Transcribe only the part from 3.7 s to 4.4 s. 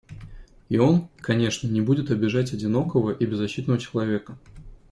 человека.